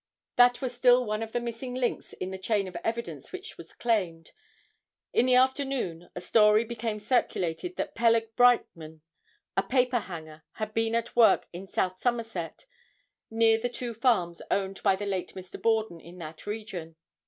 That 0.35 0.61
was 0.63 0.73
still 0.73 1.05
one 1.05 1.21
of 1.21 1.31
the 1.31 1.39
missing 1.39 1.75
links 1.75 2.13
in 2.13 2.31
the 2.31 2.39
chain 2.39 2.67
of 2.67 2.75
evidence 2.83 3.31
which 3.31 3.55
was 3.55 3.71
claimed. 3.73 4.31
In 5.13 5.27
the 5.27 5.35
afternoon, 5.35 6.09
a 6.15 6.21
story 6.21 6.65
became 6.65 6.97
circulated 6.97 7.75
that 7.75 7.93
Peleg 7.93 8.35
Brightman, 8.35 9.03
a 9.55 9.61
paper 9.61 9.99
hanger, 9.99 10.43
had 10.53 10.73
been 10.73 10.95
at 10.95 11.15
work 11.15 11.47
in 11.53 11.67
South 11.67 11.99
Somerset, 12.01 12.65
near 13.29 13.59
the 13.59 13.69
two 13.69 13.93
farms 13.93 14.41
owned 14.49 14.81
by 14.81 14.95
the 14.95 15.05
late 15.05 15.35
Mr. 15.35 15.61
Borden 15.61 15.99
in 15.99 16.17
that 16.17 16.47
region. 16.47 16.95